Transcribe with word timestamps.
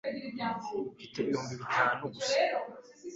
Mfite 0.95 1.15
ibihumbi 1.21 1.53
bitanu 1.61 2.01
gusa. 2.13 2.37